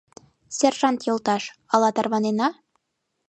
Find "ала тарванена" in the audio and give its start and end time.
1.73-2.47